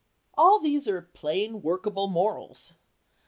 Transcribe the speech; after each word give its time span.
All 0.35 0.57
these 0.57 0.87
are 0.87 1.03
plain 1.13 1.61
workable 1.61 2.07
morals. 2.07 2.73